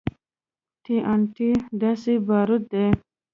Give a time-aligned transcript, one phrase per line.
[0.83, 1.49] ټي ان ټي
[1.81, 2.85] داسې باروت دي.